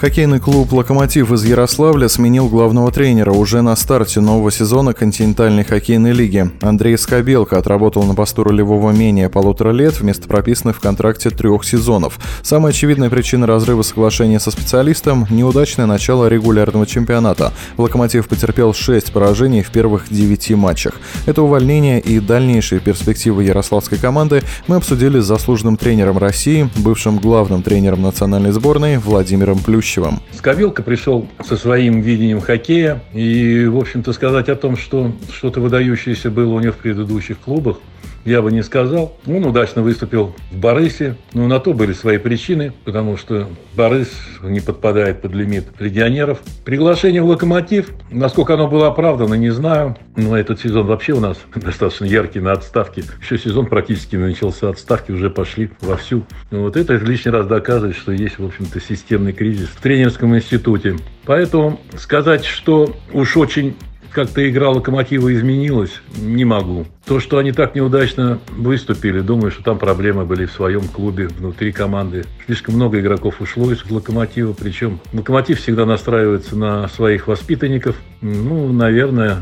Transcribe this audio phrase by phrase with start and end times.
[0.00, 6.12] Хоккейный клуб «Локомотив» из Ярославля сменил главного тренера уже на старте нового сезона континентальной хоккейной
[6.12, 6.50] лиги.
[6.62, 12.18] Андрей Скобелко отработал на посту ролевого менее полутора лет вместо прописанных в контракте трех сезонов.
[12.40, 17.52] Самая очевидная причина разрыва соглашения со специалистом– неудачное начало регулярного чемпионата.
[17.76, 20.94] «Локомотив» потерпел шесть поражений в первых девяти матчах.
[21.26, 27.62] Это увольнение и дальнейшие перспективы ярославской команды мы обсудили с заслуженным тренером России, бывшим главным
[27.62, 30.20] тренером национальной сборной Владимиром Плющевым будущего.
[30.32, 33.02] Скобелка пришел со своим видением хоккея.
[33.12, 37.78] И, в общем-то, сказать о том, что что-то выдающееся было у него в предыдущих клубах,
[38.24, 39.16] я бы не сказал.
[39.26, 44.10] Он удачно выступил в Барысе, но на то были свои причины, потому что Барыс
[44.42, 46.40] не подпадает под лимит легионеров.
[46.64, 49.96] Приглашение в «Локомотив», насколько оно было оправдано, не знаю.
[50.16, 53.04] Но этот сезон вообще у нас достаточно яркий на отставке.
[53.20, 56.24] Еще сезон практически начался, отставки уже пошли вовсю.
[56.50, 60.96] Вот это лишний раз доказывает, что есть, в общем-то, системный кризис в тренерском институте.
[61.24, 63.76] Поэтому сказать, что уж очень
[64.10, 66.86] как-то игра «Локомотива» изменилась, не могу.
[67.04, 71.72] То, что они так неудачно выступили, думаю, что там проблемы были в своем клубе, внутри
[71.72, 72.24] команды.
[72.46, 77.96] Слишком много игроков ушло из «Локомотива», причем «Локомотив» всегда настраивается на своих воспитанников.
[78.20, 79.38] Ну, наверное,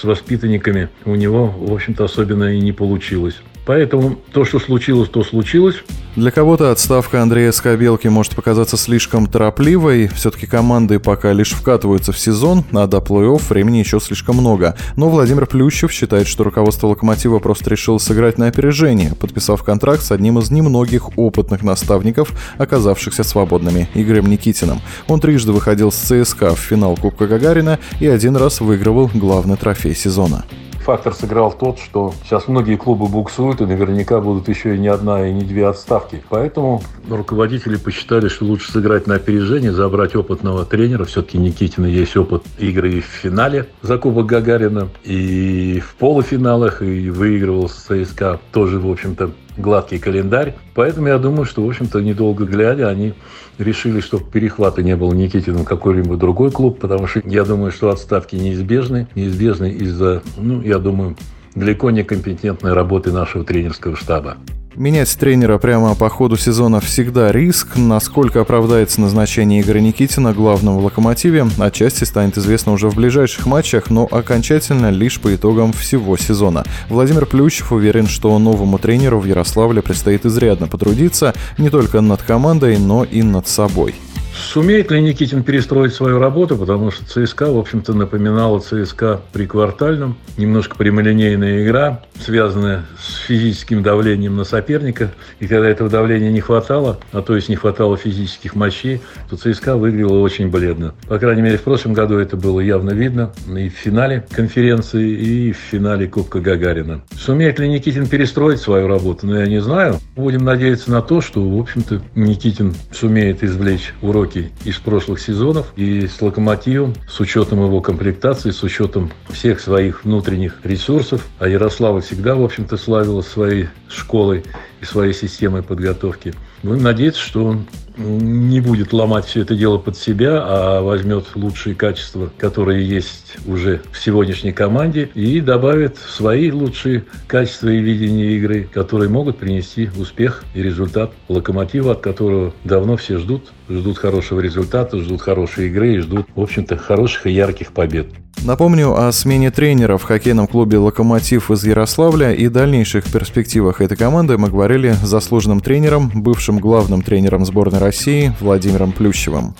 [0.00, 3.36] с воспитанниками у него, в общем-то, особенно и не получилось.
[3.66, 5.82] Поэтому то, что случилось, то случилось.
[6.16, 10.06] Для кого-то отставка Андрея Скобелки может показаться слишком торопливой.
[10.06, 14.76] Все-таки команды пока лишь вкатываются в сезон, а до плей-офф времени еще слишком много.
[14.94, 20.12] Но Владимир Плющев считает, что руководство «Локомотива» просто решило сыграть на опережение, подписав контракт с
[20.12, 24.80] одним из немногих опытных наставников, оказавшихся свободными, Игорем Никитиным.
[25.08, 29.96] Он трижды выходил с ЦСКА в финал Кубка Гагарина и один раз выигрывал главный трофей
[29.96, 30.44] сезона
[30.84, 35.26] фактор сыграл тот, что сейчас многие клубы буксуют, и наверняка будут еще и не одна,
[35.26, 36.22] и не две отставки.
[36.28, 41.04] Поэтому руководители посчитали, что лучше сыграть на опережение, забрать опытного тренера.
[41.04, 47.10] Все-таки Никитина есть опыт игры и в финале за Кубок Гагарина, и в полуфиналах, и
[47.10, 50.54] выигрывал с ЦСКА тоже, в общем-то, гладкий календарь.
[50.74, 53.14] Поэтому я думаю, что, в общем-то, недолго глядя, они
[53.58, 58.36] решили, чтобы перехвата не было Никитиным какой-либо другой клуб, потому что я думаю, что отставки
[58.36, 59.06] неизбежны.
[59.14, 61.16] Неизбежны из-за, ну, я думаю,
[61.54, 64.36] далеко не компетентной работы нашего тренерского штаба.
[64.76, 67.76] Менять тренера прямо по ходу сезона всегда риск.
[67.76, 73.88] Насколько оправдается назначение Игоря Никитина главным в «Локомотиве», отчасти станет известно уже в ближайших матчах,
[73.88, 76.64] но окончательно лишь по итогам всего сезона.
[76.88, 82.76] Владимир Плющев уверен, что новому тренеру в Ярославле предстоит изрядно потрудиться не только над командой,
[82.76, 83.94] но и над собой.
[84.34, 90.16] Сумеет ли Никитин перестроить свою работу, потому что ЦСКА, в общем-то, напоминала ЦСКА при квартальном.
[90.36, 95.12] Немножко прямолинейная игра, связанная с физическим давлением на соперника.
[95.38, 99.00] И когда этого давления не хватало, а то есть не хватало физических мощей,
[99.30, 100.94] то ЦСКА выглядела очень бледно.
[101.08, 105.52] По крайней мере, в прошлом году это было явно видно и в финале конференции, и
[105.52, 107.02] в финале Кубка Гагарина.
[107.16, 109.26] Сумеет ли Никитин перестроить свою работу?
[109.26, 109.98] Ну, я не знаю.
[110.16, 115.72] Будем надеяться на то, что, в общем-то, Никитин сумеет извлечь уроки уроки из прошлых сезонов
[115.76, 121.26] и с «Локомотивом», с учетом его комплектации, с учетом всех своих внутренних ресурсов.
[121.38, 124.44] А Ярослава всегда, в общем-то, славилась своей школой
[124.84, 126.34] и своей системой подготовки.
[126.62, 131.74] Будем надеяться, что он не будет ломать все это дело под себя, а возьмет лучшие
[131.74, 138.68] качества, которые есть уже в сегодняшней команде, и добавит свои лучшие качества и видения игры,
[138.72, 143.52] которые могут принести успех и результат локомотива, от которого давно все ждут.
[143.68, 148.08] Ждут хорошего результата, ждут хорошей игры и ждут, в общем-то, хороших и ярких побед.
[148.42, 154.36] Напомню о смене тренера в хоккейном клубе «Локомотив» из Ярославля и дальнейших перспективах этой команды
[154.36, 159.54] мы говорили с заслуженным тренером, бывшим главным тренером сборной России Владимиром Плющевым.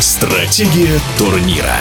[0.00, 1.76] Стратегия турнира.